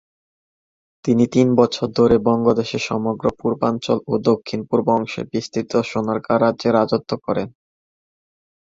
তিনি 1.05 1.23
তিন 1.33 1.47
বছর 1.55 1.87
ধরে 1.97 2.15
বঙ্গদেশের 2.27 2.83
সমগ্র 2.89 3.25
পূর্বাঞ্চল 3.39 3.97
ও 4.07 4.23
দক্ষিণ-পূর্ব 4.29 4.87
অংশে 4.97 5.21
বিস্তৃত 5.31 5.71
সোনারগাঁও 5.89 6.41
রাজ্যে 6.43 6.69
রাজত্ব 6.71 7.11
করেন। 7.25 7.47